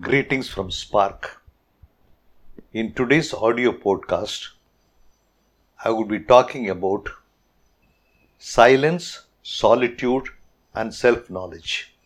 Greetings 0.00 0.48
from 0.48 0.70
Spark. 0.70 1.42
In 2.72 2.92
today's 2.92 3.34
audio 3.34 3.72
podcast, 3.72 4.50
I 5.84 5.90
will 5.90 6.04
be 6.04 6.20
talking 6.20 6.70
about 6.70 7.08
silence, 8.38 9.24
solitude, 9.42 10.28
and 10.72 10.94
self 10.94 11.28
knowledge. 11.28 11.96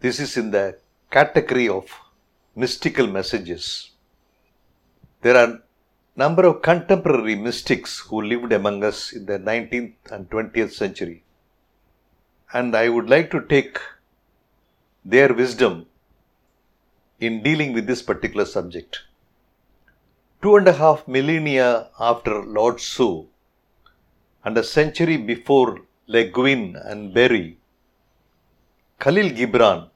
This 0.00 0.18
is 0.18 0.36
in 0.36 0.50
the 0.50 0.76
category 1.12 1.68
of 1.68 1.88
mystical 2.56 3.06
messages. 3.06 3.92
There 5.22 5.36
are 5.36 5.62
number 6.16 6.44
of 6.44 6.60
contemporary 6.62 7.36
mystics 7.36 8.00
who 8.00 8.20
lived 8.20 8.52
among 8.52 8.82
us 8.82 9.12
in 9.12 9.26
the 9.26 9.38
19th 9.38 9.94
and 10.10 10.28
20th 10.28 10.72
century. 10.72 11.22
And 12.52 12.74
I 12.74 12.88
would 12.88 13.08
like 13.08 13.30
to 13.30 13.42
take 13.42 13.78
their 15.04 15.32
wisdom 15.32 15.86
in 17.20 17.42
dealing 17.42 17.72
with 17.72 17.86
this 17.86 18.02
particular 18.02 18.44
subject. 18.44 19.00
Two 20.42 20.56
and 20.56 20.68
a 20.68 20.72
half 20.72 21.06
millennia 21.08 21.88
after 21.98 22.42
Lao 22.44 22.72
Tzu 22.72 23.26
and 24.44 24.58
a 24.58 24.64
century 24.64 25.16
before 25.16 25.80
Le 26.06 26.24
Guin 26.24 26.76
and 26.76 27.14
Berry, 27.14 27.58
Khalil 28.98 29.30
Gibran, 29.30 29.88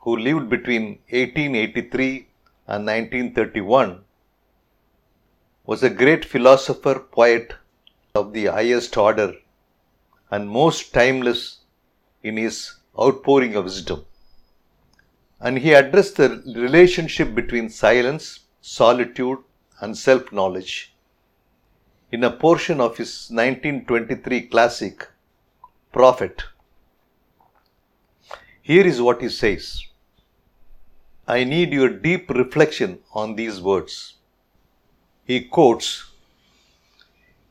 who 0.00 0.16
lived 0.16 0.50
between 0.50 0.98
1883 1.10 2.28
and 2.66 2.86
1931, 2.86 4.04
was 5.64 5.82
a 5.82 5.88
great 5.88 6.24
philosopher, 6.24 6.98
poet 6.98 7.54
of 8.14 8.32
the 8.34 8.46
highest 8.46 8.96
order, 8.96 9.32
and 10.30 10.48
most 10.48 10.92
timeless 10.92 11.60
in 12.22 12.36
his 12.36 12.74
outpouring 12.98 13.54
of 13.56 13.64
wisdom 13.64 14.04
and 15.44 15.58
he 15.58 15.74
addressed 15.74 16.16
the 16.16 16.42
relationship 16.56 17.34
between 17.34 17.68
silence, 17.68 18.40
solitude, 18.62 19.38
and 19.80 19.96
self 19.96 20.32
knowledge 20.32 20.94
in 22.10 22.24
a 22.24 22.30
portion 22.30 22.80
of 22.80 22.96
his 22.96 23.28
1923 23.30 24.40
classic, 24.48 25.06
Prophet. 25.92 26.44
Here 28.62 28.86
is 28.86 29.02
what 29.02 29.20
he 29.20 29.28
says 29.28 29.86
I 31.28 31.44
need 31.44 31.74
your 31.74 31.90
deep 31.90 32.30
reflection 32.30 33.00
on 33.12 33.36
these 33.36 33.60
words. 33.60 34.14
He 35.24 35.40
quotes 35.44 36.10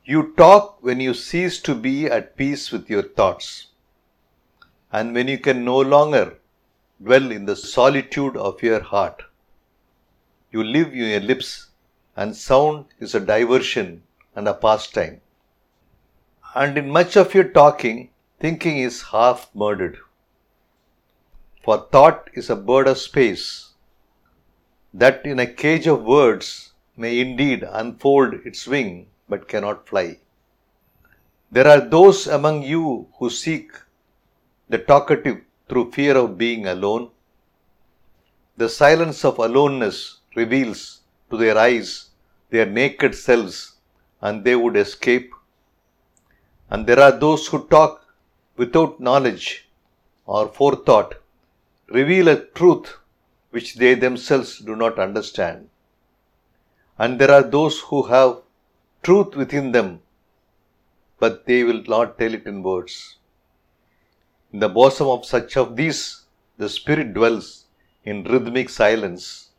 You 0.04 0.34
talk 0.36 0.82
when 0.82 1.00
you 1.00 1.14
cease 1.14 1.60
to 1.62 1.76
be 1.76 2.08
at 2.08 2.36
peace 2.38 2.72
with 2.72 2.89
your 2.89 3.04
thoughts, 3.04 3.67
and 4.92 5.14
when 5.14 5.28
you 5.28 5.38
can 5.38 5.64
no 5.64 5.80
longer 5.80 6.39
dwell 7.02 7.31
in 7.31 7.45
the 7.45 7.55
solitude 7.55 8.36
of 8.38 8.61
your 8.61 8.81
heart. 8.81 9.23
You 10.52 10.63
live 10.63 10.94
in 10.94 11.09
your 11.09 11.19
lips, 11.19 11.69
and 12.16 12.36
sound 12.36 12.86
is 12.99 13.16
a 13.16 13.19
diversion 13.19 14.03
and 14.36 14.47
a 14.47 14.53
pastime. 14.53 15.21
And 16.53 16.77
in 16.77 16.89
much 16.89 17.16
of 17.17 17.33
your 17.33 17.45
talking, 17.45 18.09
thinking 18.39 18.77
is 18.77 19.02
half 19.02 19.49
murdered. 19.55 19.97
For 21.64 21.88
thought 21.91 22.30
is 22.33 22.49
a 22.49 22.55
bird 22.55 22.88
of 22.88 22.97
space, 22.97 23.69
that 24.94 25.25
in 25.25 25.39
a 25.39 25.47
cage 25.47 25.88
of 25.88 26.03
words 26.03 26.73
may 26.95 27.19
indeed 27.19 27.64
unfold 27.64 28.36
its 28.45 28.67
wing 28.67 29.08
but 29.27 29.47
cannot 29.47 29.88
fly. 29.88 30.19
There 31.52 31.67
are 31.67 31.81
those 31.81 32.27
among 32.27 32.64
you 32.64 33.08
who 33.17 33.30
seek 33.30 33.71
the 34.69 34.77
talkative 34.77 35.41
through 35.67 35.92
fear 35.92 36.16
of 36.17 36.38
being 36.38 36.67
alone. 36.67 37.09
The 38.58 38.69
silence 38.69 39.23
of 39.25 39.39
aloneness 39.39 40.20
reveals 40.36 41.02
to 41.30 41.38
their 41.38 41.58
eyes 41.58 42.09
their 42.50 42.66
naked 42.67 43.16
selves 43.16 43.78
and 44.22 44.44
they 44.44 44.55
would 44.55 44.78
escape. 44.78 45.31
And 46.70 46.86
there 46.86 46.99
are 46.99 47.11
those 47.11 47.48
who 47.48 47.67
talk 47.67 48.05
without 48.55 48.99
knowledge 48.99 49.67
or 50.26 50.48
forethought, 50.48 51.15
reveal 51.88 52.27
a 52.27 52.45
truth 52.59 52.98
which 53.49 53.76
they 53.76 53.93
themselves 53.95 54.59
do 54.59 54.76
not 54.76 54.99
understand. 54.99 55.70
And 56.98 57.20
there 57.20 57.32
are 57.32 57.43
those 57.43 57.80
who 57.80 58.04
have 58.04 58.42
truth 59.02 59.36
within 59.36 59.71
them, 59.71 60.02
but 61.20 61.45
they 61.45 61.64
will 61.64 61.83
not 61.83 62.17
tell 62.17 62.33
it 62.33 62.45
in 62.45 62.64
words. 62.64 63.17
In 64.53 64.59
the 64.59 64.69
bosom 64.69 65.08
of 65.08 65.25
such 65.25 65.58
of 65.58 65.75
these, 65.75 66.21
the 66.58 66.69
Spirit 66.69 67.15
dwells 67.15 67.65
in 68.05 68.23
rhythmic 68.23 68.69
silence. 68.69 69.49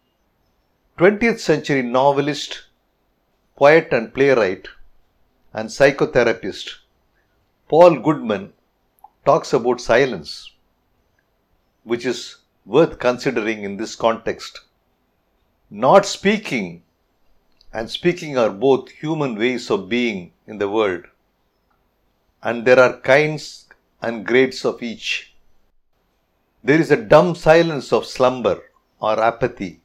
20th 0.98 1.40
century 1.40 1.82
novelist, 1.82 2.66
poet, 3.56 3.88
and 3.90 4.14
playwright, 4.14 4.68
and 5.52 5.68
psychotherapist 5.68 6.76
Paul 7.68 7.98
Goodman 7.98 8.52
talks 9.24 9.52
about 9.52 9.80
silence, 9.80 10.52
which 11.82 12.06
is 12.06 12.36
worth 12.64 12.98
considering 13.00 13.64
in 13.64 13.76
this 13.76 13.96
context. 13.96 14.60
Not 15.70 16.06
speaking 16.06 16.84
and 17.72 17.90
speaking 17.90 18.38
are 18.38 18.50
both 18.50 18.90
human 18.90 19.34
ways 19.34 19.70
of 19.70 19.88
being 19.88 20.32
in 20.46 20.58
the 20.58 20.68
world, 20.68 21.06
and 22.42 22.64
there 22.64 22.78
are 22.78 23.00
kinds 23.00 23.63
and 24.04 24.26
grades 24.26 24.64
of 24.64 24.82
each. 24.82 25.34
There 26.62 26.80
is 26.80 26.90
a 26.90 27.04
dumb 27.14 27.34
silence 27.34 27.92
of 27.92 28.06
slumber 28.06 28.62
or 29.00 29.18
apathy, 29.20 29.80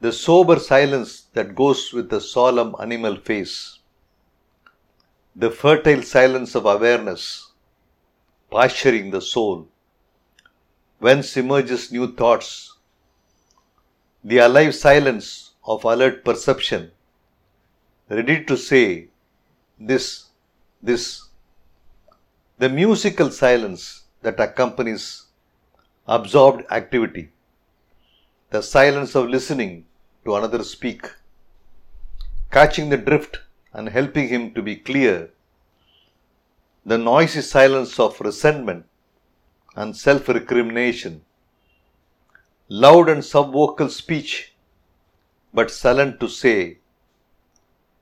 the 0.00 0.12
sober 0.12 0.58
silence 0.58 1.22
that 1.32 1.54
goes 1.54 1.92
with 1.92 2.08
the 2.10 2.20
solemn 2.20 2.74
animal 2.80 3.16
face, 3.16 3.78
the 5.34 5.50
fertile 5.50 6.02
silence 6.02 6.54
of 6.54 6.66
awareness, 6.66 7.52
pasturing 8.50 9.10
the 9.10 9.20
soul, 9.20 9.68
whence 10.98 11.36
emerges 11.36 11.90
new 11.92 12.14
thoughts, 12.14 12.74
the 14.24 14.38
alive 14.38 14.74
silence 14.74 15.52
of 15.64 15.84
alert 15.84 16.24
perception, 16.24 16.90
ready 18.08 18.44
to 18.44 18.56
say 18.56 19.08
this, 19.78 20.26
this, 20.82 21.27
the 22.62 22.68
musical 22.68 23.30
silence 23.30 23.82
that 24.22 24.40
accompanies 24.40 25.26
absorbed 26.08 26.64
activity, 26.72 27.30
the 28.50 28.60
silence 28.60 29.14
of 29.14 29.28
listening 29.28 29.86
to 30.24 30.34
another 30.34 30.64
speak, 30.64 31.06
catching 32.50 32.88
the 32.88 32.96
drift 32.96 33.38
and 33.72 33.88
helping 33.88 34.26
him 34.26 34.52
to 34.54 34.60
be 34.60 34.74
clear, 34.74 35.30
the 36.84 36.98
noisy 36.98 37.42
silence 37.42 38.00
of 38.00 38.20
resentment 38.20 38.84
and 39.76 39.96
self 39.96 40.28
recrimination, 40.28 41.24
loud 42.68 43.08
and 43.08 43.22
subvocal 43.22 43.88
speech, 43.88 44.52
but 45.54 45.70
sullen 45.70 46.18
to 46.18 46.26
say, 46.26 46.78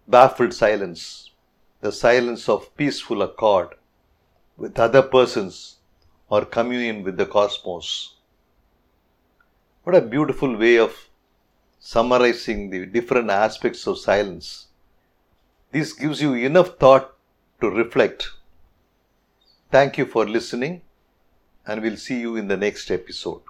baffled 0.09 0.55
silence, 0.55 1.33
the 1.83 1.93
silence 1.93 2.49
of 2.49 2.75
peaceful 2.75 3.21
accord 3.21 3.75
with 4.57 4.79
other 4.79 5.03
persons 5.03 5.77
or 6.29 6.45
communion 6.45 7.03
with 7.03 7.17
the 7.17 7.27
cosmos. 7.27 8.15
What 9.85 9.95
a 9.95 10.01
beautiful 10.01 10.57
way 10.57 10.79
of 10.79 11.09
summarizing 11.79 12.71
the 12.71 12.87
different 12.87 13.31
aspects 13.31 13.87
of 13.87 13.99
silence. 13.99 14.67
This 15.71 15.93
gives 15.93 16.21
you 16.21 16.35
enough 16.35 16.79
thought 16.79 17.15
to 17.61 17.71
reflect. 17.71 18.31
Thank 19.71 19.99
you 19.99 20.07
for 20.07 20.27
listening, 20.27 20.83
and 21.67 21.83
we'll 21.83 21.97
see 21.97 22.21
you 22.21 22.37
in 22.37 22.49
the 22.49 22.57
next 22.57 22.91
episode. 22.91 23.43